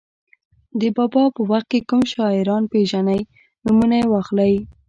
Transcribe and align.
د 0.79 0.81
بابا 0.97 1.23
په 1.35 1.41
وخت 1.51 1.67
کې 1.71 1.79
کوم 1.89 2.01
شاعران 2.13 2.63
پېژنئ 2.71 3.21
نومونه 3.65 3.95
یې 4.01 4.05
واخلئ. 4.11 4.53